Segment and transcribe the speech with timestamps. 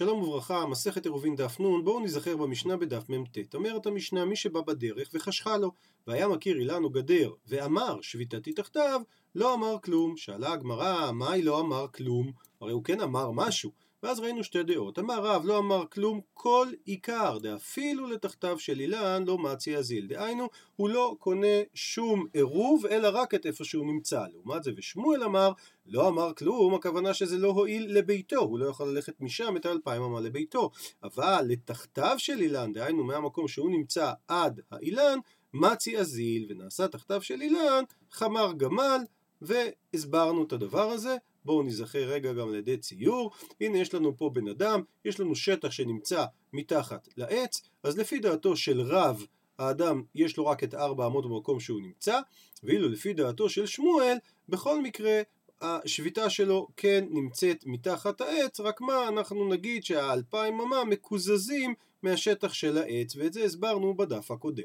[0.00, 3.54] שלום וברכה, מסכת עירובין דף נ, בואו נזכר במשנה בדף מ"ט.
[3.54, 5.72] אומרת המשנה, מי שבא בדרך וחשכה לו,
[6.06, 9.00] והיה מכיר אילן או גדר, ואמר שביתתי תחתיו,
[9.34, 10.16] לא אמר כלום.
[10.16, 12.32] שאלה הגמרא, מהי לא אמר כלום?
[12.60, 13.70] הרי הוא כן אמר משהו.
[14.02, 14.98] ואז ראינו שתי דעות.
[14.98, 20.06] אמר רב, לא אמר כלום כל עיקר, דאפילו לתחתיו של אילן לא מצי אזיל.
[20.06, 24.24] דהיינו, הוא לא קונה שום עירוב, אלא רק את איפה שהוא נמצא.
[24.32, 25.52] לעומת זה, ושמואל אמר,
[25.86, 30.02] לא אמר כלום, הכוונה שזה לא הועיל לביתו, הוא לא יכול ללכת משם את האלפיים
[30.02, 30.70] אמה לביתו.
[31.02, 35.18] אבל לתחתיו של אילן, דהיינו מהמקום שהוא נמצא עד האילן,
[35.54, 39.00] מצי אזיל, ונעשה תחתיו של אילן חמר גמל,
[39.42, 41.16] והסברנו את הדבר הזה.
[41.44, 43.30] בואו נזכר רגע גם על ידי ציור.
[43.60, 48.56] הנה יש לנו פה בן אדם, יש לנו שטח שנמצא מתחת לעץ, אז לפי דעתו
[48.56, 49.26] של רב,
[49.58, 52.20] האדם יש לו רק את ארבע אמות במקום שהוא נמצא,
[52.62, 54.16] ואילו לפי דעתו של שמואל,
[54.48, 55.22] בכל מקרה
[55.60, 62.78] השביתה שלו כן נמצאת מתחת העץ, רק מה, אנחנו נגיד שהאלפיים אמה מקוזזים מהשטח של
[62.78, 64.64] העץ, ואת זה הסברנו בדף הקודם.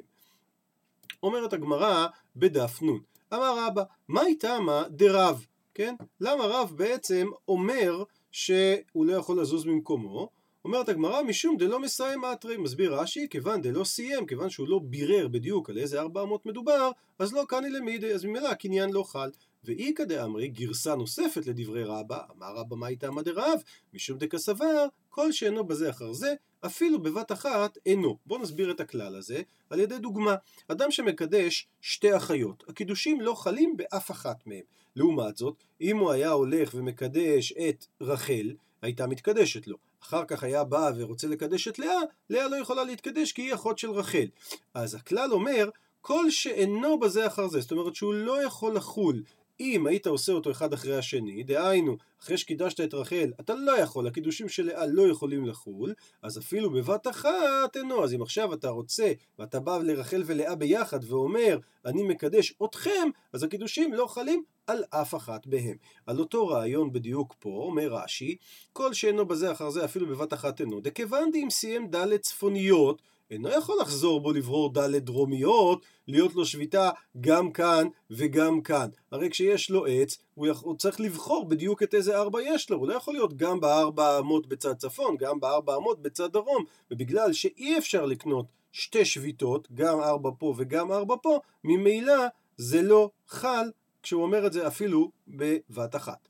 [1.24, 2.88] אומרת הגמרא בדף נ,
[3.34, 5.46] אמר רבא, מה איתמה דרב?
[5.76, 5.96] כן?
[6.22, 10.30] למה רב בעצם אומר שהוא לא יכול לזוז ממקומו?
[10.66, 15.28] אומרת הגמרא, משום דלא מסיים אתרי, מסביר רש"י, כיוון דלא סיים, כיוון שהוא לא בירר
[15.28, 19.30] בדיוק על איזה ארבע אמות מדובר, אז לא קני למידי, אז ממילא הקניין לא חל.
[19.64, 23.60] ואיכא דאמרי, גרסה נוספת לדברי רבא, אמר רבא מה איתמא דרב,
[23.94, 26.34] משום דקסבר, כל שאינו בזה אחר זה,
[26.66, 28.18] אפילו בבת אחת אינו.
[28.26, 30.36] בואו נסביר את הכלל הזה על ידי דוגמה.
[30.68, 34.64] אדם שמקדש שתי אחיות, הקידושים לא חלים באף אחת מהם.
[34.96, 39.78] לעומת זאת, אם הוא היה הולך ומקדש את רחל, הייתה מתקדשת לו.
[40.04, 42.00] אחר כך היה בא ורוצה לקדש את לאה,
[42.30, 44.28] לאה לא יכולה להתקדש כי היא אחות של רחל.
[44.74, 45.70] אז הכלל אומר,
[46.02, 49.24] כל שאינו בזה אחר זה, זאת אומרת שהוא לא יכול לחול
[49.60, 54.08] אם היית עושה אותו אחד אחרי השני, דהיינו, אחרי שקידשת את רחל, אתה לא יכול,
[54.08, 58.04] הקידושים של לאה לא יכולים לחול, אז אפילו בבת אחת אינו.
[58.04, 63.44] אז אם עכשיו אתה רוצה, ואתה בא לרחל ולאה ביחד ואומר, אני מקדש אתכם, אז
[63.44, 65.78] הקידושים לא חלים על אף אחת בהם.
[66.08, 68.36] על אותו רעיון בדיוק פה, אומר רש"י,
[68.74, 73.02] כל שאינו בזה אחר זה אפילו בבת אחת אינו, דכיוון דאם סיים ד' צפוניות,
[73.32, 76.90] אינו יכול לחזור בו לברור ד' דרומיות, להיות לו שביתה
[77.22, 78.90] גם כאן וגם כאן.
[79.12, 82.78] הרי כשיש לו עץ, הוא, יכול, הוא צריך לבחור בדיוק את איזה ארבע יש לו,
[82.78, 87.34] הוא לא יכול להיות גם בארבע אמות בצד צפון, גם בארבע אמות בצד דרום, ובגלל
[87.34, 92.26] שאי אפשר לקנות שתי שביתות, גם ארבע פה וגם ארבע פה, ממילא
[92.58, 93.72] זה לא חל
[94.04, 96.30] כשהוא אומר את זה אפילו בבת אחת.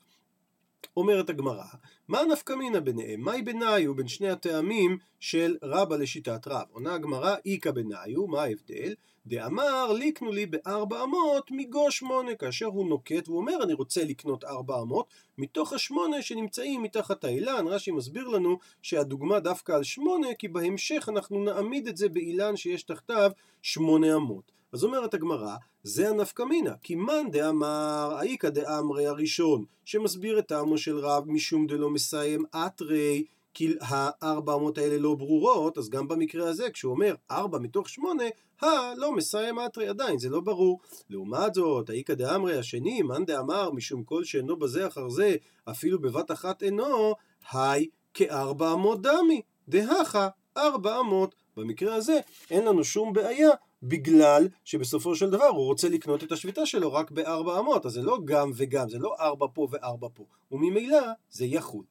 [0.96, 1.64] אומרת הגמרא,
[2.08, 3.20] מה נפקא מינא ביניהם?
[3.20, 6.66] מהי בניו בין שני הטעמים של רבא לשיטת רב?
[6.72, 8.94] עונה הגמרא, איכא בניו, מה ההבדל?
[9.26, 14.82] דאמר ליקנו לי בארבע אמות מגו שמונה, כאשר הוא נוקט ואומר אני רוצה לקנות ארבע
[14.82, 15.06] אמות
[15.38, 21.44] מתוך השמונה שנמצאים מתחת האילן, רש"י מסביר לנו שהדוגמה דווקא על שמונה כי בהמשך אנחנו
[21.44, 23.30] נעמיד את זה באילן שיש תחתיו
[23.62, 24.55] שמונה אמות.
[24.76, 30.78] אז אומרת הגמרא, זה הנפקא מינא, כי מאן דאמר האיכא דאמרי הראשון, שמסביר את טעמו
[30.78, 36.48] של רב משום דלא מסיים אתרי, כי הארבע אמות האלה לא ברורות, אז גם במקרה
[36.48, 38.24] הזה, כשהוא אומר ארבע מתוך שמונה,
[38.60, 40.80] הלא מסיים אתרי עדיין, זה לא ברור.
[41.10, 46.30] לעומת זאת, האיכא דאמרי השני, מאן דאמר משום כל שאינו בזה אחר זה, אפילו בבת
[46.30, 47.14] אחת אינו,
[47.52, 51.34] היי כארבע אמות דמי, דהכה ארבע אמות.
[51.56, 52.20] במקרה הזה
[52.50, 53.50] אין לנו שום בעיה
[53.88, 58.02] בגלל שבסופו של דבר הוא רוצה לקנות את השביתה שלו רק בארבע אמות, אז זה
[58.02, 61.84] לא גם וגם, זה לא ארבע פה וארבע פה, וממילא זה יחול.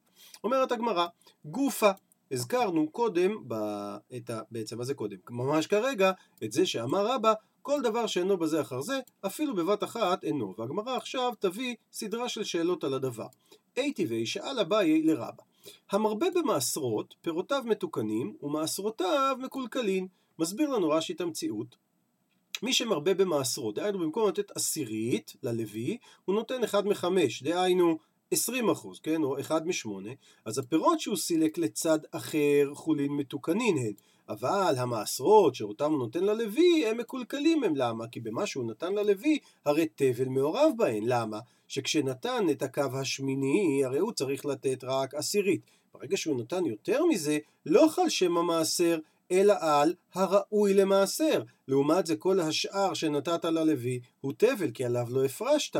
[0.44, 1.06] אומרת הגמרא,
[1.44, 1.90] גופה,
[2.30, 3.54] הזכרנו קודם, ב...
[4.16, 4.40] את ה...
[4.50, 5.16] בעצם מה זה קודם?
[5.30, 6.12] ממש כרגע,
[6.44, 10.54] את זה שאמר רבא, כל דבר שאינו בזה אחר זה, אפילו בבת אחת אינו.
[10.58, 13.26] והגמרא עכשיו תביא סדרה של שאלות על הדבר.
[13.96, 15.42] טבעי שאל אביי לרבא,
[15.90, 20.06] המרבה במעשרות, פירותיו מתוקנים, ומעשרותיו מקולקלין.
[20.38, 21.76] מסביר לנו רש"י את המציאות.
[22.62, 27.98] מי שמרבה במעשרות, דהיינו במקום לתת עשירית ללוי, הוא נותן אחד מחמש, דהיינו
[28.30, 30.10] 20 אחוז, כן, או אחד משמונה,
[30.44, 33.92] אז הפירות שהוא סילק לצד אחר חולין מתוקנין הן,
[34.28, 38.08] אבל המעשרות שאותם הוא נותן ללוי, הם מקולקלים הם, למה?
[38.08, 41.38] כי במה שהוא נתן ללוי, הרי תבל מעורב בהן, למה?
[41.68, 45.60] שכשנתן את הקו השמיני, הרי הוא צריך לתת רק עשירית.
[45.94, 48.98] ברגע שהוא נתן יותר מזה, לא חל שם המעשר,
[49.30, 51.42] אלא על הראוי למעשר.
[51.68, 55.76] לעומת זה כל השאר שנתת ללוי הוא תבל, כי עליו לא הפרשת.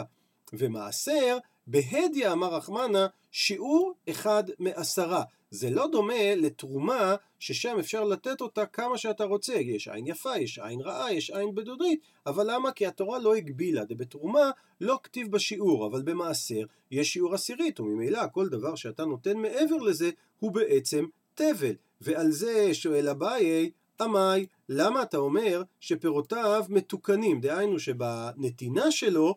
[0.52, 5.22] ומעשר, בהדיא אמר רחמנה, שיעור אחד מעשרה.
[5.50, 9.54] זה לא דומה לתרומה ששם אפשר לתת אותה כמה שאתה רוצה.
[9.54, 12.72] יש עין יפה, יש עין רעה, יש עין בדודית, אבל למה?
[12.72, 13.82] כי התורה לא הגבילה.
[13.90, 14.50] בתרומה
[14.80, 20.10] לא כתיב בשיעור, אבל במעשר יש שיעור עשירית, וממילא כל דבר שאתה נותן מעבר לזה
[20.38, 21.74] הוא בעצם תבל.
[22.00, 23.70] ועל זה שואל אביי,
[24.00, 27.40] עמי, למה אתה אומר שפירותיו מתוקנים?
[27.40, 29.34] דהיינו שבנתינה שלו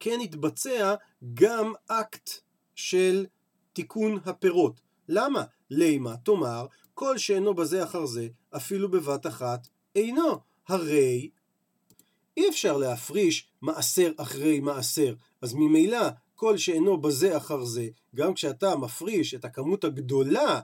[0.00, 0.94] כן יתבצע
[1.34, 2.30] גם אקט
[2.74, 3.26] של
[3.72, 4.80] תיקון הפירות.
[5.08, 5.44] למה?
[5.70, 10.38] לימה תאמר, כל שאינו בזה אחר זה, אפילו בבת אחת, אינו.
[10.68, 11.30] הרי
[12.36, 18.76] אי אפשר להפריש מעשר אחרי מעשר, אז ממילא כל שאינו בזה אחר זה, גם כשאתה
[18.76, 20.60] מפריש את הכמות הגדולה,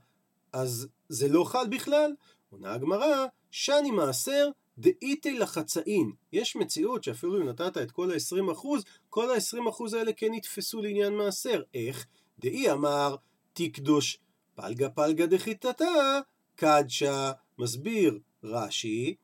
[0.52, 2.12] אז זה לא חל בכלל.
[2.50, 6.12] עונה הגמרא, שאני מעשר דאיתי לחצאין.
[6.32, 8.66] יש מציאות שאפילו אם נתת את כל ה-20%,
[9.10, 11.62] כל ה-20% האלה כן יתפסו לעניין מעשר.
[11.74, 12.06] איך?
[12.38, 13.16] דאי אמר
[13.52, 14.18] תקדוש
[14.54, 16.20] פלגה פלגה דחיתתה
[16.56, 17.32] קדשה.
[17.58, 19.14] מסביר רש"י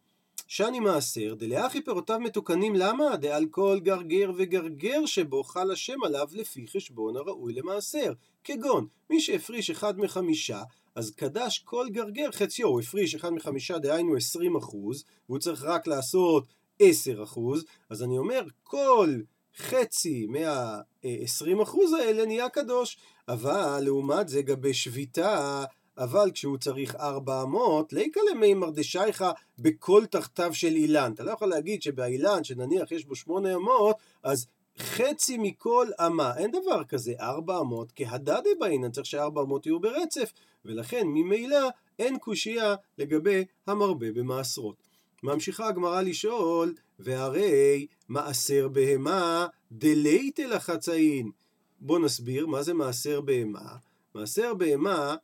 [0.47, 3.17] שאני מעשר, דלאחי פירותיו מתוקנים למה?
[3.17, 8.13] דעל כל גרגר וגרגר שבו חל השם עליו לפי חשבון הראוי למעשר.
[8.45, 10.63] כגון, מי שהפריש אחד מחמישה,
[10.99, 15.87] אז קדש כל גרגר חציו, הוא הפריש אחד מחמישה, דהיינו עשרים אחוז, והוא צריך רק
[15.87, 16.47] לעשות
[16.81, 19.17] עשר אחוז, אז אני אומר, כל
[19.57, 22.99] חצי מה-20 אחוז האלה נהיה קדוש.
[23.29, 25.65] אבל לעומת זה גבי שביתה
[25.99, 29.25] אבל כשהוא צריך 400, ליקה למי מרדשייך
[29.59, 31.13] בכל תחתיו של אילן.
[31.15, 34.47] אתה לא יכול להגיד שבאילן, שנניח יש בו 800, אז
[34.79, 40.33] חצי מכל אמה, אין דבר כזה, 400 כהדדה בעינן, צריך ש-400 יהיו ברצף,
[40.65, 44.77] ולכן ממילא אין קושייה לגבי המרבה במעשרות.
[45.23, 51.31] ממשיכה הגמרא לשאול, והרי מעשר בהמה דלייטה לחצאין.
[51.81, 53.77] בוא נסביר מה זה מעשר בהמה.
[54.15, 55.17] מעשר בהמה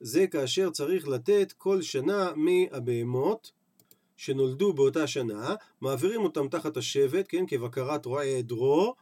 [0.00, 3.52] זה כאשר צריך לתת כל שנה מהבהמות
[4.20, 8.94] שנולדו באותה שנה, מעבירים אותם תחת השבט, כן, כבקרת רועה עדרו,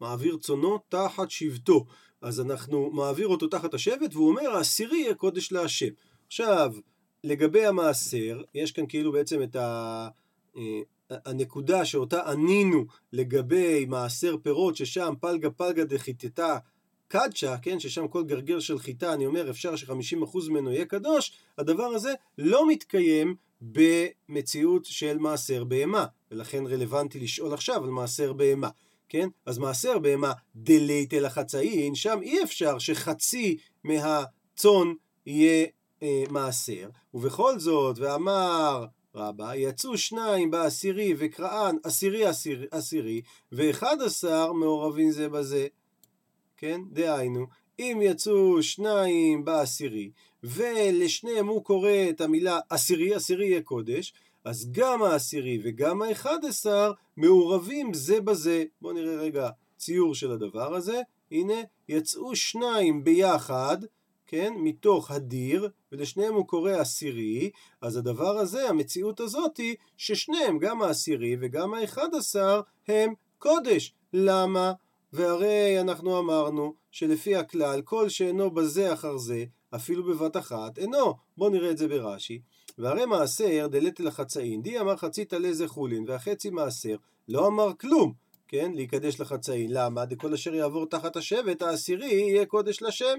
[0.00, 1.86] מעביר צונו תחת שבטו.
[2.22, 5.88] אז אנחנו מעביר אותו תחת השבט, והוא אומר, העשירי יהיה קודש להשם.
[6.26, 6.72] עכשיו,
[7.24, 10.08] לגבי המעשר, יש כאן כאילו בעצם את ה...
[10.56, 16.58] אה, הנקודה שאותה ענינו לגבי מעשר פירות, ששם פלגה פלגה דחיטטה
[17.08, 21.84] קדשה, כן, ששם כל גרגר של חיטה, אני אומר, אפשר ש-50% ממנו יהיה קדוש, הדבר
[21.84, 23.36] הזה לא מתקיים
[23.72, 28.68] במציאות של מעשר בהמה, ולכן רלוונטי לשאול עכשיו על מעשר בהמה,
[29.08, 29.28] כן?
[29.46, 34.92] אז מעשר בהמה דלית אל החצאין, שם אי אפשר שחצי מהצאן
[35.26, 35.66] יהיה
[36.02, 43.22] אה, מעשר, ובכל זאת, ואמר רבה, יצאו שניים בעשירי וקראן עשירי עשירי, עשירי
[43.52, 45.66] ואחד עשר מעורבים זה בזה.
[46.56, 46.80] כן?
[46.92, 47.46] דהיינו,
[47.78, 50.10] אם יצאו שניים בעשירי,
[50.44, 54.12] ולשניהם הוא קורא את המילה עשירי, עשירי יהיה קודש,
[54.44, 58.64] אז גם העשירי וגם האחד עשר מעורבים זה בזה.
[58.80, 59.48] בואו נראה רגע
[59.78, 61.00] ציור של הדבר הזה.
[61.30, 61.54] הנה,
[61.88, 63.78] יצאו שניים ביחד,
[64.26, 67.50] כן, מתוך הדיר, ולשניהם הוא קורא עשירי,
[67.80, 73.92] אז הדבר הזה, המציאות הזאת היא ששניהם, גם העשירי וגם האחד עשר, הם קודש.
[74.12, 74.72] למה?
[75.12, 79.44] והרי אנחנו אמרנו שלפי הכלל כל שאינו בזה אחר זה
[79.74, 81.14] אפילו בבת אחת אינו.
[81.36, 82.40] בואו נראה את זה ברש"י.
[82.78, 86.96] והרי מעשר דלת לחצאין די אמר חצית לזה חולין והחצי מעשר
[87.28, 88.12] לא אמר כלום
[88.48, 93.18] כן להיקדש לחצאין למה דכל אשר יעבור תחת השבט העשירי יהיה קודש לשם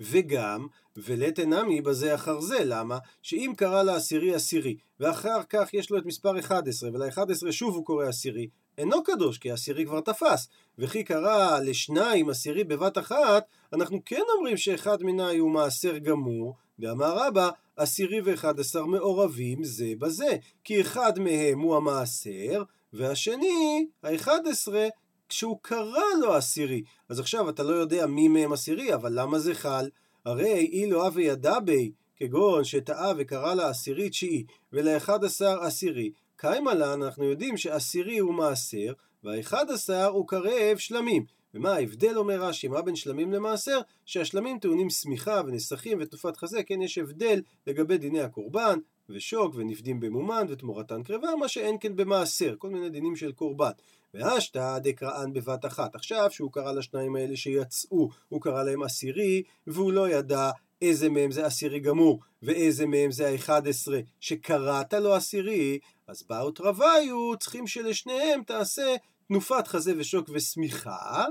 [0.00, 2.98] וגם, ולית אינמי בזה אחר זה, למה?
[3.22, 8.06] שאם קרא לעשירי עשירי, ואחר כך יש לו את מספר 11, ול-11 שוב הוא קורא
[8.06, 8.48] עשירי,
[8.78, 10.48] אינו קדוש, כי עשירי כבר תפס.
[10.78, 17.26] וכי קרא לשניים עשירי בבת אחת, אנחנו כן אומרים שאחד מנהי הוא מעשר גמור, ואמר
[17.26, 24.88] רבא, עשירי ואחד עשר מעורבים זה בזה, כי אחד מהם הוא המעשר, והשני, האחד עשרה,
[25.28, 26.82] כשהוא קרא לו עשירי.
[27.08, 29.88] אז עכשיו אתה לא יודע מי מהם עשירי, אבל למה זה חל?
[30.24, 36.74] הרי אילו אבי ידע בי, כגון שטעה וקרא לה עשירי תשיעי, ולאחד עשר עשירי, קיימה
[36.74, 38.92] לה, אנחנו יודעים שעשירי הוא מעשר,
[39.24, 41.24] והאחד עשר הוא קרב שלמים.
[41.54, 43.80] ומה ההבדל אומר רש"י, מה בין שלמים למעשר?
[44.06, 48.78] שהשלמים טעונים שמיכה ונסכים ותנופת חזה, כן יש הבדל לגבי דיני הקורבן,
[49.08, 53.70] ושוק ונפדים במומן ותמורתן קרבה, מה שאין כן במעשר, כל מיני דינים של קורבן.
[54.14, 55.94] והשתא דקראן בבת אחת.
[55.94, 60.50] עכשיו שהוא קרא לשניים האלה שיצאו, הוא קרא להם עשירי, והוא לא ידע
[60.82, 66.50] איזה מהם זה עשירי גמור, ואיזה מהם זה האחד עשרה שקראת לו עשירי, אז באו
[66.50, 68.96] תרוויו, צריכים שלשניהם תעשה
[69.28, 71.24] תנופת חזה ושוק ושמיכה,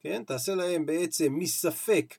[0.00, 0.22] כן?
[0.26, 2.14] תעשה להם בעצם מספק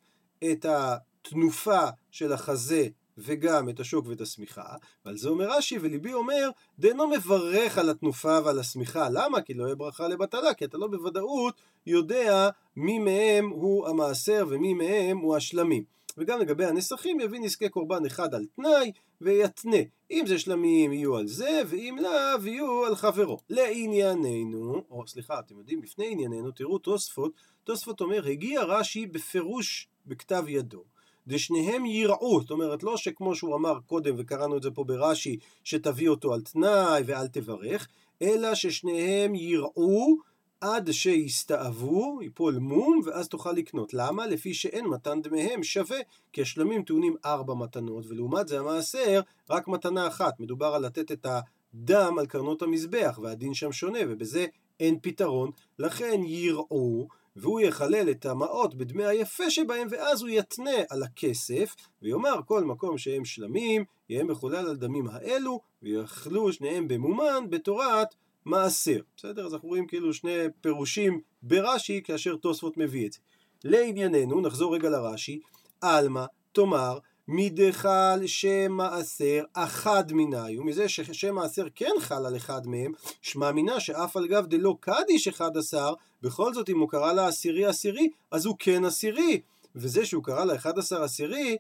[0.52, 2.88] את התנופה של החזה
[3.18, 4.76] וגם את השוק ואת השמיכה,
[5.06, 6.50] ועל זה אומר רש"י, וליבי אומר,
[6.80, 9.10] דנו מברך על התנופה ועל השמיכה.
[9.10, 9.42] למה?
[9.42, 14.74] כי לא יהיה ברכה לבטלה, כי אתה לא בוודאות יודע מי מהם הוא המעשר ומי
[14.74, 15.84] מהם הוא השלמים.
[16.18, 18.92] וגם לגבי הנסכים יביא נזקי קורבן אחד על תנאי
[19.22, 19.78] ויתנה.
[20.12, 23.40] אם זה שלמים יהיו על זה, ואם לאו יהיו על חברו.
[23.50, 27.32] לענייננו, או סליחה, אתם יודעים, לפני ענייננו, תראו תוספות,
[27.64, 30.84] תוספות אומר, הגיע רש"י בפירוש בכתב ידו.
[31.28, 36.10] דשניהם יראו, זאת אומרת לא שכמו שהוא אמר קודם וקראנו את זה פה ברש"י שתביא
[36.10, 37.88] אותו על תנאי ואל תברך,
[38.22, 40.18] אלא ששניהם יראו
[40.64, 43.94] עד שיסתאבו, ייפול מום, ואז תוכל לקנות.
[43.94, 44.28] למה?
[44.28, 45.98] לפי שאין מתן דמיהם שווה,
[46.34, 50.40] כי השלמים טעונים ארבע מתנות, ולעומת זה המעשר, רק מתנה אחת.
[50.40, 54.46] מדובר על לתת את הדם על קרנות המזבח, והדין שם שונה, ובזה
[54.80, 55.52] אין פתרון.
[55.80, 62.40] לכן יראו, והוא יחלל את המעות בדמי היפה שבהם, ואז הוא יתנה על הכסף, ויאמר
[62.46, 69.00] כל מקום שהם שלמים, יהיה מחולל על דמים האלו, ויאכלו שניהם במומן בתורת מעשר.
[69.18, 69.46] בסדר?
[69.46, 73.20] אז אנחנו רואים כאילו שני פירושים ברש"י כאשר תוספות מביא את זה.
[73.64, 75.40] לענייננו, נחזור רגע לרש"י,
[75.82, 76.98] עלמא תאמר
[77.28, 83.80] מדחל שם מעשר אחד מנהי, ומזה ששם מעשר כן חל על אחד מהם, שמע מינה
[83.80, 88.10] שאף על גב דלא קדיש אחד עשר, בכל זאת אם הוא קרא לה עשירי עשירי,
[88.32, 89.42] אז הוא כן עשירי.
[89.76, 91.58] וזה שהוא קרא לה אחד עשר עשירי,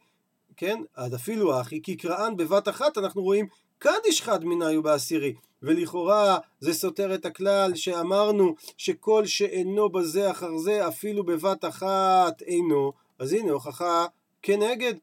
[0.57, 3.47] כן, עד אפילו אחי, כי קראן בבת אחת אנחנו רואים
[3.79, 5.33] קדיש חד הוא בעשירי.
[5.63, 12.93] ולכאורה זה סותר את הכלל שאמרנו שכל שאינו בזה אחר זה אפילו בבת אחת אינו,
[13.19, 14.05] אז הנה הוכחה
[14.41, 14.93] כנגד.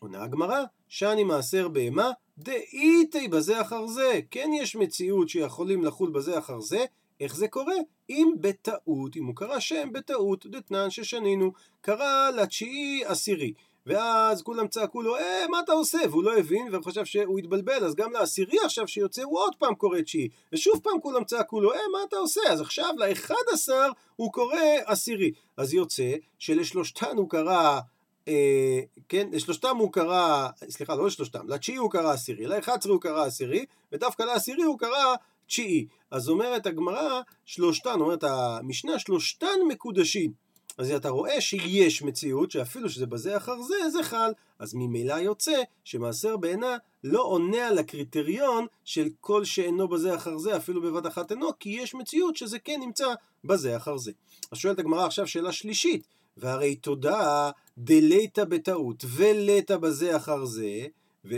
[0.00, 4.20] עונה הגמרא, שאני מעשר בהמה, דאיתי בזה אחר זה.
[4.30, 6.84] כן יש מציאות שיכולים לחול בזה אחר זה,
[7.20, 7.74] איך זה קורה?
[8.10, 13.52] אם בטעות, אם הוא קרא שם בטעות, דתנן ששנינו, קרא לתשיעי עשירי.
[13.86, 15.98] ואז כולם צעקו לו, אה, מה אתה עושה?
[16.10, 19.74] והוא לא הבין, והוא חשב שהוא התבלבל, אז גם לעשירי עכשיו שיוצא הוא עוד פעם
[19.74, 20.28] קורא תשיעי.
[20.52, 22.40] ושוב פעם כולם צעקו לו, אה, מה אתה עושה?
[22.50, 25.32] אז עכשיו לאחד עשר הוא קורא עשירי.
[25.56, 27.80] אז יוצא שלשלושתן הוא קרא...
[28.28, 33.00] אה, כן, לשלושתם הוא קרא, סליחה, לא לשלושתם, לתשיעי הוא קרא עשירי, לאחד עשרה הוא
[33.00, 35.14] קרא עשירי, ודווקא לעשירי הוא קרא
[35.46, 35.86] תשיעי.
[36.10, 40.41] אז אומרת הגמרא, שלושתן, אומרת המשנה, שלושתן מקודשים.
[40.78, 44.32] אז אתה רואה שיש מציאות שאפילו שזה בזה אחר זה, זה חל.
[44.58, 50.56] אז ממילא יוצא שמעשר בעינה לא עונה על הקריטריון של כל שאינו בזה אחר זה,
[50.56, 53.06] אפילו בבת אחת אינו, כי יש מציאות שזה כן נמצא
[53.44, 54.12] בזה אחר זה.
[54.52, 60.86] אז שואלת הגמרא עכשיו שאלה שלישית, והרי תודה דלייתא בטעות ולטא בזה אחר זה,
[61.24, 61.36] ו...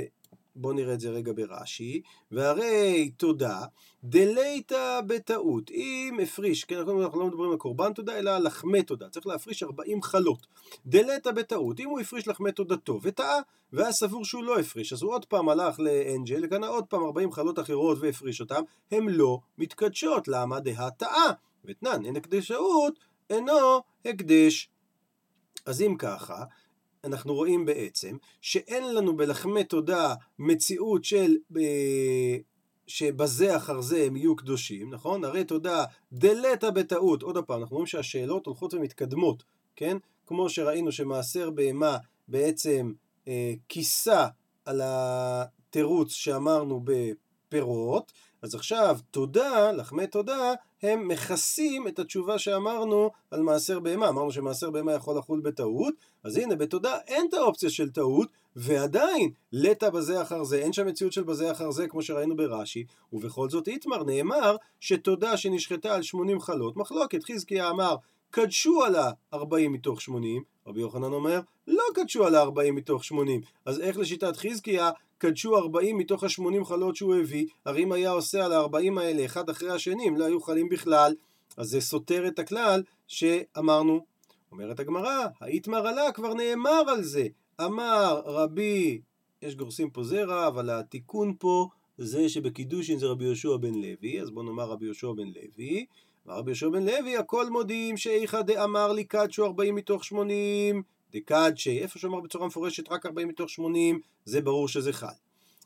[0.56, 3.64] בואו נראה את זה רגע ברש"י, והרי תודה
[4.04, 9.08] דלייתא בטעות, אם הפריש, כן, אנחנו לא מדברים על קורבן תודה, אלא על לחמי תודה,
[9.08, 10.46] צריך להפריש 40 חלות.
[10.87, 13.38] דלייתא בטעות, אם הוא הפריש לחמי תודתו וטעה,
[13.73, 17.32] והיה סבור שהוא לא הפריש, אז הוא עוד פעם הלך לאנג'ל, קנה עוד פעם 40
[17.32, 21.32] חלות אחרות והפריש אותן, הן לא מתקדשות, למה דהה טעה?
[21.64, 22.99] ותנן, אין הקדשאות,
[23.30, 24.68] אינו הקדש.
[25.66, 26.44] אז אם ככה,
[27.04, 32.37] אנחנו רואים בעצם שאין לנו בלחמי תודה מציאות של אה,
[32.87, 35.25] שבזה אחר זה הם יהיו קדושים, נכון?
[35.25, 39.44] הרי תודה דלתא בטעות, עוד פעם, אנחנו רואים שהשאלות הולכות ומתקדמות,
[39.76, 39.96] כן?
[40.26, 41.96] כמו שראינו שמעשר בהמה
[42.28, 42.92] בעצם
[43.28, 44.26] אה, כיסה
[44.64, 50.52] על התירוץ שאמרנו בפירות, אז עכשיו תודה, לחמי תודה,
[50.84, 54.08] הם מכסים את התשובה שאמרנו על מעשר בהמה.
[54.08, 59.30] אמרנו שמעשר בהמה יכול לחול בטעות, אז הנה בתודה אין את האופציה של טעות, ועדיין
[59.52, 63.50] לטא בזה אחר זה, אין שם מציאות של בזה אחר זה כמו שראינו ברש"י, ובכל
[63.50, 67.96] זאת איתמר נאמר שתודה שנשחטה על 80 חלות, מחלוקת, חזקיה אמר
[68.30, 73.40] קדשו על ה-40 מתוך 80, רבי יוחנן אומר, לא קדשו על ה-40 מתוך 80.
[73.66, 78.44] אז איך לשיטת חזקיה קדשו 40 מתוך ה-80 חלות שהוא הביא, הרי אם היה עושה
[78.44, 81.14] על ה-40 האלה אחד אחרי השני, הם לא היו חלים בכלל,
[81.56, 84.04] אז זה סותר את הכלל שאמרנו.
[84.52, 87.26] אומרת הגמרא, האיתמר עלה כבר נאמר על זה.
[87.61, 89.00] אמר רבי,
[89.42, 91.68] יש גורסים פה זרע, אבל התיקון פה
[91.99, 95.87] זה שבקידושין זה רבי יהושע בן לוי, אז בוא נאמר רבי יהושע בן לוי.
[96.26, 100.83] ורבי יהושע בן לוי, הכל מודים שאיכא דאמר לי קדשו 40 מתוך 80,
[101.14, 105.06] דקדשי, איפה שאמר בצורה מפורשת רק 40 מתוך 80, זה ברור שזה חל.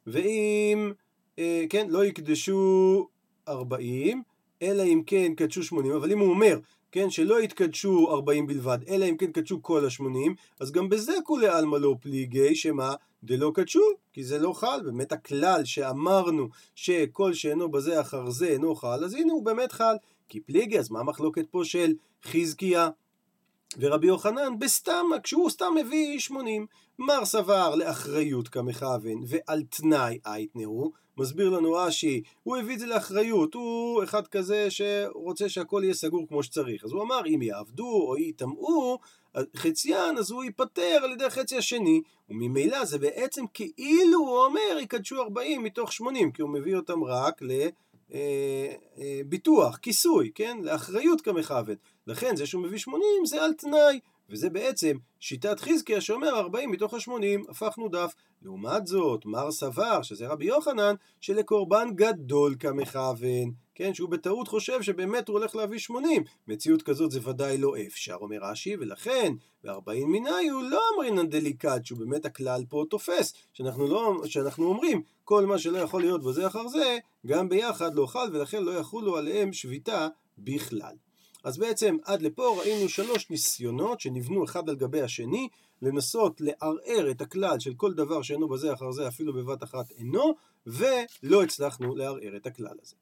[0.07, 0.93] ואם,
[1.39, 3.09] אה, כן, לא יקדשו
[3.49, 4.23] 40,
[4.63, 6.59] אלא אם כן קדשו 80, אבל אם הוא אומר,
[6.93, 11.49] כן, שלא יתקדשו 40 בלבד, אלא אם כן קדשו כל ה-80, אז גם בזה כולי
[11.49, 12.95] עלמא לא פליגי, שמה?
[13.25, 14.81] דלא קדשו, כי זה לא חל.
[14.85, 19.95] באמת הכלל שאמרנו שכל שאינו בזה אחר זה אינו חל, אז הנה הוא באמת חל.
[20.29, 22.89] כי פליגי, אז מה המחלוקת פה של חזקיה
[23.79, 24.59] ורבי יוחנן?
[24.59, 26.67] בסתם, כשהוא סתם מביא 80.
[26.99, 33.55] מר סבר לאחריות כמכוון ועל תנאי אייתנאו, מסביר לנו רש"י, הוא הביא את זה לאחריות,
[33.55, 36.85] הוא אחד כזה שרוצה שהכל יהיה סגור כמו שצריך.
[36.85, 38.99] אז הוא אמר, אם יעבדו או יטמאו,
[39.57, 45.23] חציין, אז הוא ייפטר על ידי החצי השני, וממילא זה בעצם כאילו הוא אומר יקדשו
[45.23, 47.43] 40 מתוך 80, כי הוא מביא אותם רק
[48.11, 50.59] לביטוח, אה, כיסוי, כן?
[50.63, 51.77] לאחריות כמכוון.
[52.09, 54.01] לכן זה שהוא מביא 80 זה על תנאי.
[54.31, 58.15] וזה בעצם שיטת חזקיה שאומר 40 מתוך ה-80, הפכנו דף.
[58.43, 65.29] לעומת זאת, מר סבר, שזה רבי יוחנן, שלקורבן גדול כמכוון, כן, שהוא בטעות חושב שבאמת
[65.29, 66.25] הוא הולך להביא 80.
[66.49, 69.33] מציאות כזאת זה ודאי לא אפשר, אומר רש"י, ולכן
[69.65, 75.03] ב-40 מיני הוא לא אמרינן דליקט, שהוא באמת הכלל פה תופס, שאנחנו, לא, שאנחנו אומרים,
[75.25, 79.17] כל מה שלא יכול להיות בזה אחר זה, גם ביחד לא חל, ולכן לא יחולו
[79.17, 81.08] עליהם שביתה בכלל.
[81.45, 85.49] אז בעצם עד לפה ראינו שלוש ניסיונות שנבנו אחד על גבי השני
[85.83, 90.35] לנסות לערער את הכלל של כל דבר שאינו בזה אחר זה אפילו בבת אחת אינו
[90.67, 92.97] ולא הצלחנו לערער את הכלל הזה.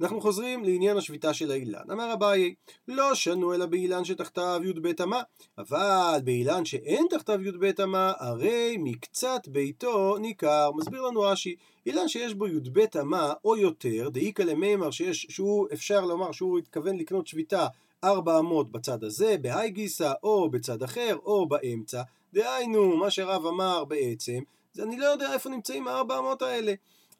[0.00, 1.90] אנחנו חוזרים לעניין השביתה של האילן.
[1.92, 2.54] אמר אביי,
[2.88, 5.22] לא שנו אלא באילן שתחתיו י"ב אמה,
[5.58, 10.70] אבל באילן שאין תחתיו י"ב אמה, הרי מקצת ביתו ניכר.
[10.76, 16.00] מסביר לנו רש"י, אילן שיש בו י"ב אמה או יותר, דאיקא למימר שיש, שהוא אפשר
[16.00, 17.66] לומר שהוא התכוון לקנות שביתה
[18.04, 22.02] ארבע אמות בצד הזה, בהאי גיסא, או בצד אחר, או באמצע.
[22.34, 24.38] דהיינו, מה שרב אמר בעצם,
[24.72, 26.74] זה אני לא יודע איפה נמצאים הארבע אמות האלה.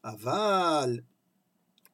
[0.05, 0.99] אבל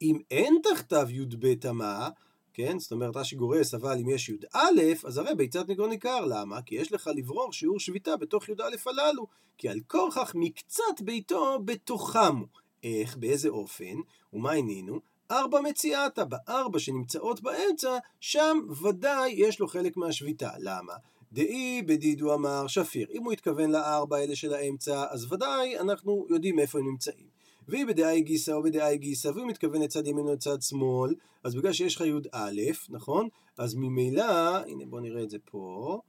[0.04, 2.08] אם אין תחתיו י"ב אמה,
[2.54, 2.78] כן?
[2.78, 4.58] זאת אומרת רש"י גורס, אבל אם יש י"א,
[5.04, 6.24] אז הרי ביצת ניגון ניכר.
[6.24, 6.62] למה?
[6.62, 9.26] כי יש לך לברור שיעור שביתה בתוך י"א הללו.
[9.58, 12.42] כי על כורכך מקצת ביתו בתוכם.
[12.84, 13.16] איך?
[13.16, 13.94] באיזה אופן?
[14.32, 15.00] ומה עינינו?
[15.30, 20.50] ארבע מציאתה, בארבע שנמצאות באמצע, שם ודאי יש לו חלק מהשביתה.
[20.58, 20.92] למה?
[21.32, 23.08] דאי בדידו אמר שפיר.
[23.12, 27.33] אם הוא התכוון לארבע האלה של האמצע, אז ודאי אנחנו יודעים איפה הם נמצאים.
[27.68, 31.72] והיא בדעה גיסא או בדעה גיסא, והוא מתכוון לצד ימין או לצד שמאל, אז בגלל
[31.72, 33.28] שיש לך י"א, נכון?
[33.58, 36.00] אז ממילא, הנה בוא נראה את זה פה,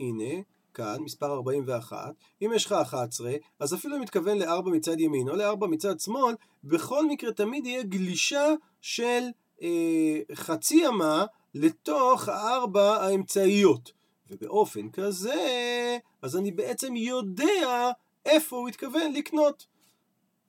[0.00, 0.42] הנה,
[0.74, 5.36] כאן, מספר 41, אם יש לך 11, אז אפילו אם מתכוון ל-4 מצד ימין או
[5.36, 9.22] ל-4 מצד שמאל, בכל מקרה תמיד יהיה גלישה של
[9.62, 13.92] אה, חצי אמה לתוך הארבע האמצעיות.
[14.30, 17.90] ובאופן כזה, אז אני בעצם יודע
[18.26, 19.66] איפה הוא התכוון לקנות.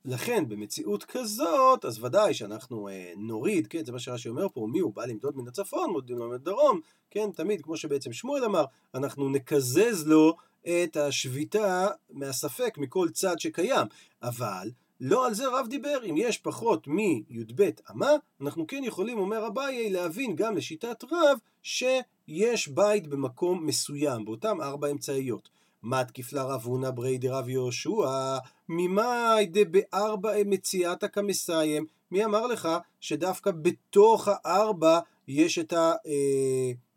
[0.06, 4.80] לכן במציאות כזאת, אז ודאי שאנחנו אה, נוריד, כן, זה מה שרש"י אומר פה, מי
[4.80, 8.66] הוא בא למדוד מן הצפון, מודדים לו מן הדרום, כן, תמיד, כמו שבעצם שמואל אמר,
[8.96, 13.88] אנחנו נקזז לו את השביתה מהספק מכל צד שקיים,
[14.24, 18.12] אבל לא על זה רב דיבר, אם יש פחות מי"ב אמה,
[18.42, 24.92] אנחנו כן יכולים, אומר אביי, להבין גם לשיטת רב, שיש בית במקום מסוים, באותם ארבע
[24.92, 25.50] אמצעיות.
[25.84, 28.38] מתקיף רב הונא ברי דרב יהושע,
[28.70, 31.86] ממאי דבארבע מציאתא כמסיים.
[32.12, 35.74] מי אמר לך שדווקא בתוך הארבע יש את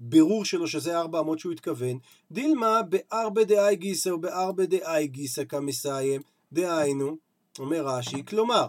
[0.00, 1.98] הבירור אה, שלו שזה ארבע אמות שהוא התכוון?
[2.30, 6.20] דילמה בארבע דאי גיסא ובארבע דאי גיסא כמסיים.
[6.52, 7.16] דהיינו,
[7.58, 8.66] אומר רש"י, כלומר,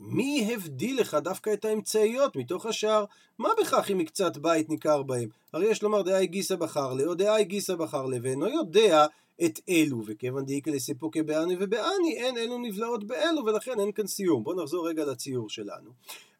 [0.00, 3.04] מי הבדיל לך דווקא את האמצעיות מתוך השאר?
[3.38, 5.28] מה בכך אם מקצת בית ניכר בהם?
[5.52, 9.06] הרי יש לומר דאי גיסא בחר לי, או דאי גיסא בחר לי, ואינו יודע
[9.44, 14.44] את אלו, וכיוון דאיקא לסיפוקי באני ובאני, אין אלו נבלעות באלו, ולכן אין כאן סיום.
[14.44, 15.90] בואו נחזור רגע לציור שלנו.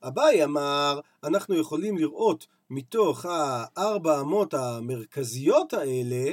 [0.02, 6.32] אביי אמר, אנחנו יכולים לראות מתוך הארבע אמות המרכזיות האלה,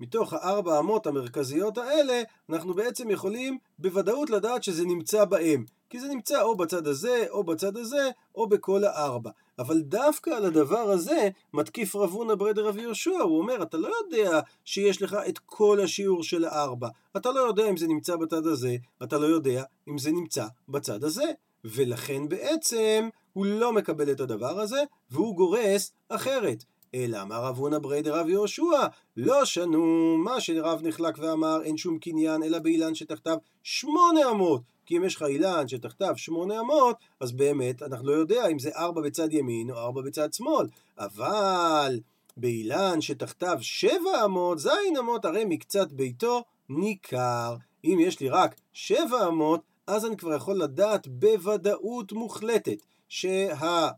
[0.00, 5.64] מתוך הארבע אמות המרכזיות האלה, אנחנו בעצם יכולים בוודאות לדעת שזה נמצא בהם.
[5.90, 9.30] כי זה נמצא או בצד הזה, או בצד הזה, או בכל הארבע.
[9.58, 13.88] אבל דווקא על הדבר הזה מתקיף רב הונא ברדר רבי יהושע, הוא אומר, אתה לא
[14.02, 16.88] יודע שיש לך את כל השיעור של הארבע.
[17.16, 21.04] אתה לא יודע אם זה נמצא בצד הזה, אתה לא יודע אם זה נמצא בצד
[21.04, 21.24] הזה.
[21.64, 26.64] ולכן בעצם הוא לא מקבל את הדבר הזה, והוא גורס אחרת.
[26.94, 31.98] אלא אמר רב הונא ברי דרב יהושע, לא שנו מה שרב נחלק ואמר אין שום
[31.98, 34.62] קניין אלא באילן שתחתיו שמונה אמות.
[34.86, 38.70] כי אם יש לך אילן שתחתיו שמונה אמות, אז באמת אנחנו לא יודע אם זה
[38.76, 40.66] ארבע בצד ימין או ארבע בצד שמאל.
[40.98, 42.00] אבל
[42.36, 47.56] באילן שתחתיו שבע אמות, זין אמות, הרי מקצת ביתו ניכר.
[47.84, 53.92] אם יש לי רק שבע אמות, אז אני כבר יכול לדעת בוודאות מוחלטת שהאמה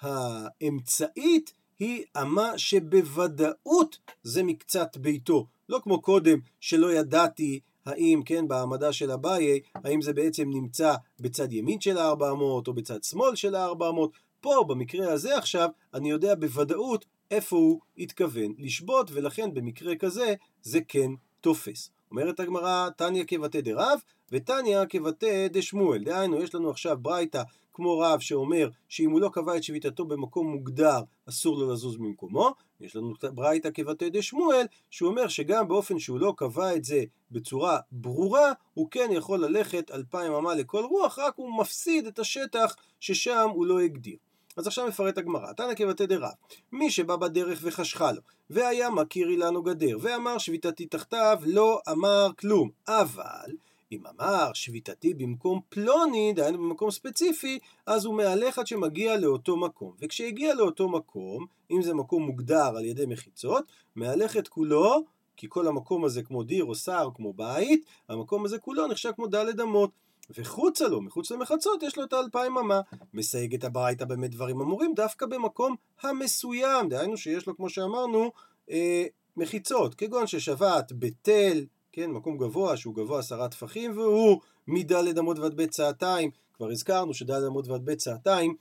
[0.00, 5.46] האמצעית היא אמה שבוודאות זה מקצת ביתו.
[5.68, 11.52] לא כמו קודם שלא ידעתי האם, כן, בהעמדה של אביי, האם זה בעצם נמצא בצד
[11.52, 14.08] ימין של ה-400 או בצד שמאל של ה-400.
[14.40, 20.80] פה, במקרה הזה עכשיו, אני יודע בוודאות איפה הוא התכוון לשבות, ולכן במקרה כזה זה
[20.88, 21.90] כן תופס.
[22.10, 24.00] אומרת הגמרא, תניא כבתי דרב,
[24.32, 26.04] ותניא כבתי דשמואל.
[26.04, 27.42] דהיינו, יש לנו עכשיו ברייתא
[27.72, 32.50] כמו רב שאומר שאם הוא לא קבע את שביתתו במקום מוגדר, אסור לו לזוז ממקומו.
[32.84, 37.78] יש לנו ברייתא כבתי דשמואל, שהוא אומר שגם באופן שהוא לא קבע את זה בצורה
[37.92, 43.48] ברורה, הוא כן יכול ללכת אלפיים אמה לכל רוח, רק הוא מפסיד את השטח ששם
[43.52, 44.16] הוא לא הגדיר.
[44.56, 46.32] אז עכשיו מפרט הגמרא, תנא כבתי דרב,
[46.72, 48.20] מי שבא בדרך וחשכה לו,
[48.50, 53.50] והיה מכיר אילן או גדר, ואמר שביתתי תחתיו, לא אמר כלום, אבל
[53.92, 59.92] אם אמר שביתתי במקום פלוני, דהיינו במקום ספציפי, אז הוא מהלך עד שמגיע לאותו מקום.
[60.00, 65.04] וכשהגיע לאותו מקום, אם זה מקום מוגדר על ידי מחיצות, מהלך את כולו,
[65.36, 69.26] כי כל המקום הזה כמו דיר או שר, כמו בית, המקום הזה כולו נחשב כמו
[69.26, 69.90] דלת אמות.
[70.30, 72.80] וחוצה לו, מחוץ למחצות, יש לו את האלפיים אמה.
[73.14, 78.32] מסייג את הברייתא באמת דברים אמורים דווקא במקום המסוים, דהיינו שיש לו, כמו שאמרנו,
[78.70, 81.64] אה, מחיצות, כגון ששבת בתל,
[81.96, 87.14] כן, מקום גבוה שהוא גבוה עשרה טפחים, והוא מדלת אמות ועד בית צעתיים, כבר הזכרנו
[87.14, 88.54] שדלת אמות ועד בית צעתיים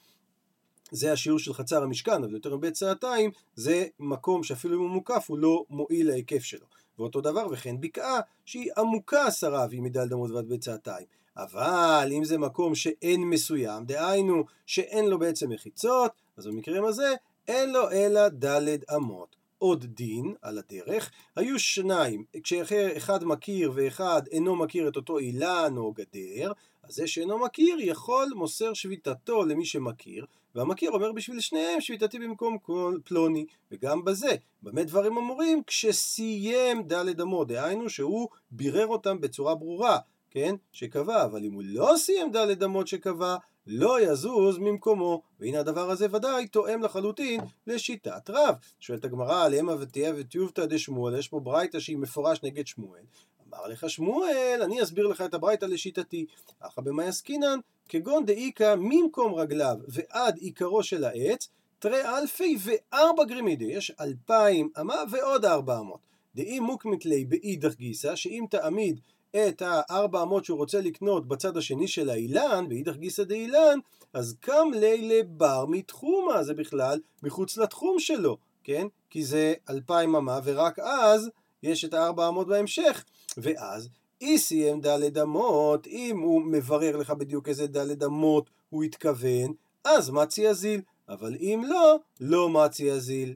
[0.92, 5.26] זה השיעור של חצר המשכן, אבל יותר מבית צעתיים זה מקום שאפילו אם הוא מוקף
[5.28, 6.66] הוא לא מועיל להיקף שלו.
[7.00, 11.06] ואותו דבר וכן בקעה שהיא עמוקה עשרה והיא מדלת אמות ועד בית צעתיים.
[11.38, 17.14] אבל אם זה מקום שאין מסוים, דהיינו שאין לו בעצם מחיצות, אז במקרים הזה
[17.48, 19.43] אין לו אלא דלת אמות.
[19.64, 25.94] עוד דין על הדרך, היו שניים, כשאחד מכיר ואחד אינו מכיר את אותו אילן או
[25.94, 26.52] גדר,
[26.84, 32.58] אז זה שאינו מכיר יכול מוסר שביתתו למי שמכיר, והמכיר אומר בשביל שניהם שביתתי במקום
[32.58, 35.64] כל פלוני, וגם בזה, במה דברים אמורים?
[35.68, 39.98] כשסיים דלת אמות, דהיינו שהוא בירר אותם בצורה ברורה,
[40.32, 40.56] כן?
[40.72, 43.36] שקבע, אבל אם הוא לא סיים דלת אמות שקבע,
[43.68, 48.56] לא יזוז ממקומו, והנה הדבר הזה ודאי תואם לחלוטין לשיטת רב.
[48.80, 53.02] שואלת הגמרא על המה ותהיה ותיובתא דשמואל, יש פה ברייתא שהיא מפורש נגד שמואל.
[53.50, 56.26] אמר לך שמואל, אני אסביר לך את הברייתא לשיטתי.
[56.60, 61.50] אחא במאי עסקינן, כגון דאיכא ממקום רגליו ועד עיקרו של העץ,
[61.80, 66.00] תרי אלפי וארבע גרימידי, יש אלפיים אמה ועוד ארבע אמות.
[66.36, 69.00] דאי מוקמית לי באידך גיסא, שאם תעמיד
[69.36, 73.80] את הארבע אמות שהוא רוצה לקנות בצד השני של האילן, באידך גיסא דאילן,
[74.14, 78.88] אז קם לילה בר מתחומה, זה בכלל מחוץ לתחום שלו, כן?
[79.10, 81.30] כי זה אלפיים אמה, ורק אז
[81.64, 83.04] יש את הארבע אמות בהמשך.
[83.38, 83.90] ואז
[84.22, 89.54] אי סיים דלת אמות, אם הוא מברר לך בדיוק איזה דלת אמות הוא התכוון,
[89.86, 90.82] אז מצי אזיל.
[91.10, 93.36] אבל אם לא, לא מצי אזיל.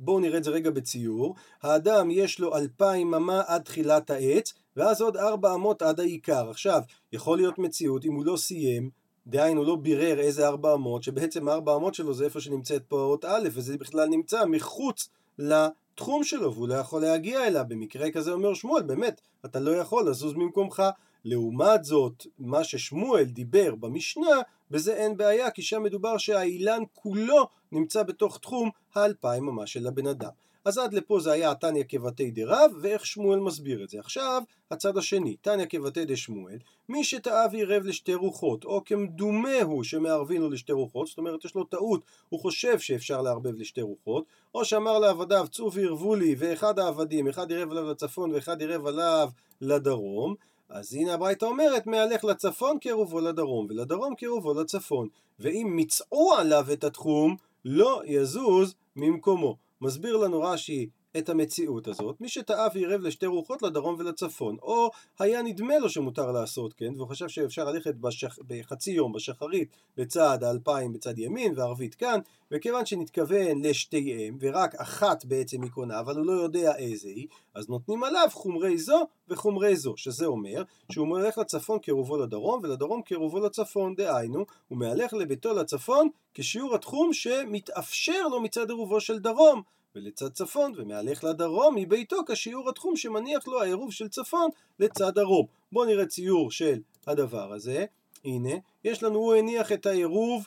[0.00, 1.34] בואו נראה את זה רגע בציור.
[1.62, 6.50] האדם יש לו אלפיים אמה עד תחילת העץ, ואז עוד ארבע אמות עד העיקר.
[6.50, 6.80] עכשיו,
[7.12, 8.90] יכול להיות מציאות, אם הוא לא סיים,
[9.26, 13.24] דהיינו לא בירר איזה ארבע אמות, שבעצם הארבע אמות שלו זה איפה שנמצאת פה האות
[13.24, 15.08] א', וזה בכלל נמצא מחוץ
[15.38, 17.64] לתחום שלו, והוא לא יכול להגיע אליו.
[17.68, 20.82] במקרה כזה אומר שמואל, באמת, אתה לא יכול לזוז ממקומך.
[21.24, 28.02] לעומת זאת, מה ששמואל דיבר במשנה, בזה אין בעיה, כי שם מדובר שהאילן כולו נמצא
[28.02, 30.30] בתוך תחום האלפיים ממש של הבן אדם.
[30.66, 33.98] אז עד לפה זה היה תניא כבתי דרב, ואיך שמואל מסביר את זה.
[33.98, 40.42] עכשיו, הצד השני, תניא כבתי דשמואל, מי שטעה ועירב לשתי רוחות, או כמדומה הוא שמערבין
[40.42, 44.24] לו לשתי רוחות, זאת אומרת יש לו טעות, הוא חושב שאפשר לערבב לשתי רוחות,
[44.54, 49.28] או שאמר לעבדיו צאו ועירבו לי, ואחד העבדים, אחד עירב עליו לצפון ואחד עירב עליו
[49.60, 50.34] לדרום,
[50.68, 55.08] אז הנה הברייתא אומרת, מהלך לצפון קירובו לדרום, ולדרום קירובו לצפון.
[55.40, 59.65] ואם מצאו עליו את התחום, לא יזוז ממקומו.
[59.80, 65.42] מסביר לנו רש"י את המציאות הזאת, מי שטעה ועירב לשתי רוחות לדרום ולצפון, או היה
[65.42, 68.38] נדמה לו שמותר לעשות כן, והוא חשב שאפשר ללכת בשח...
[68.46, 75.62] בחצי יום בשחרית בצד האלפיים בצד ימין וערבית כאן, וכיוון שנתכוון לשתיהם, ורק אחת בעצם
[75.62, 79.96] היא קונה, אבל הוא לא יודע איזה היא, אז נותנים עליו חומרי זו וחומרי זו,
[79.96, 86.08] שזה אומר שהוא מהלך לצפון קירובו לדרום, ולדרום קירובו לצפון, דהיינו, הוא מהלך לביתו לצפון
[86.34, 89.62] כשיעור התחום שמתאפשר לו מצד עירובו של דרום.
[89.96, 95.46] ולצד צפון, ומהלך לדרום מביתו כשיעור התחום שמניח לו העירוב של צפון לצד דרום.
[95.72, 97.84] בואו נראה ציור של הדבר הזה.
[98.24, 98.54] הנה,
[98.84, 100.46] יש לנו, הוא הניח את העירוב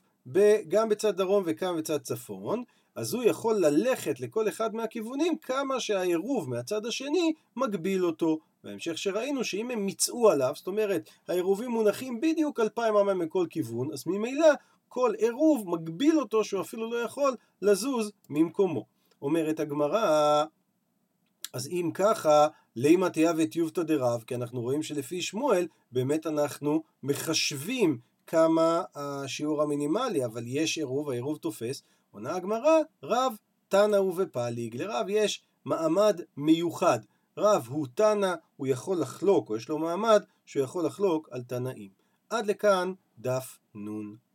[0.67, 2.63] גם בצד דרום וגם בצד צפון,
[2.95, 8.39] אז הוא יכול ללכת לכל אחד מהכיוונים כמה שהעירוב מהצד השני מגביל אותו.
[8.63, 13.93] בהמשך שראינו שאם הם מיצאו עליו, זאת אומרת העירובים מונחים בדיוק אלפיים אמה מכל כיוון,
[13.93, 14.47] אז ממילא
[14.89, 18.98] כל עירוב מגביל אותו שהוא אפילו לא יכול לזוז ממקומו.
[19.21, 20.45] אומרת הגמרא,
[21.53, 27.99] אז אם ככה, לימה תהיה וטיובתא דרב, כי אנחנו רואים שלפי שמואל, באמת אנחנו מחשבים
[28.27, 31.83] כמה השיעור המינימלי, אבל יש עירוב, העירוב תופס.
[32.11, 33.33] עונה הגמרא, רב
[33.69, 34.75] תנא ובפליג.
[34.75, 36.99] לרב יש מעמד מיוחד.
[37.37, 41.89] רב הוא תנא, הוא יכול לחלוק, או יש לו מעמד שהוא יכול לחלוק על תנאים.
[42.29, 44.28] עד לכאן דף נ'.